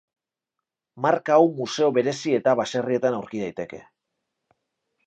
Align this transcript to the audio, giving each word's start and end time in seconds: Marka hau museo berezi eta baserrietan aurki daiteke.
Marka 1.05 1.35
hau 1.35 1.45
museo 1.59 1.91
berezi 1.99 2.35
eta 2.39 2.57
baserrietan 2.63 3.21
aurki 3.21 3.47
daiteke. 3.47 3.85